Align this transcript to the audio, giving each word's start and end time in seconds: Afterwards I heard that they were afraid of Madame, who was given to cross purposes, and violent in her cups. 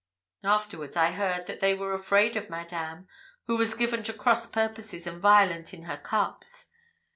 Afterwards 0.45 0.97
I 0.97 1.11
heard 1.11 1.45
that 1.45 1.59
they 1.61 1.75
were 1.75 1.93
afraid 1.93 2.35
of 2.35 2.49
Madame, 2.49 3.07
who 3.45 3.55
was 3.55 3.75
given 3.75 4.01
to 4.05 4.13
cross 4.13 4.47
purposes, 4.49 5.05
and 5.05 5.21
violent 5.21 5.75
in 5.75 5.83
her 5.83 5.97
cups. 5.97 6.71